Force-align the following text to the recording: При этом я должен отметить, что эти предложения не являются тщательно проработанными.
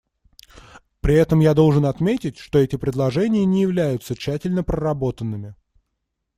При 0.99 1.13
этом 1.13 1.41
я 1.41 1.53
должен 1.53 1.85
отметить, 1.85 2.39
что 2.39 2.57
эти 2.57 2.75
предложения 2.75 3.45
не 3.45 3.61
являются 3.61 4.15
тщательно 4.15 4.63
проработанными. 4.63 5.53